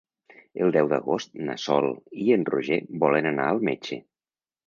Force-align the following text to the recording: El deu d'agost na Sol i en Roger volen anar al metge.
El 0.67 0.71
deu 0.75 0.87
d'agost 0.93 1.35
na 1.49 1.57
Sol 1.65 1.85
i 2.23 2.35
en 2.37 2.47
Roger 2.51 2.81
volen 3.05 3.31
anar 3.35 3.45
al 3.51 3.61
metge. 3.71 3.99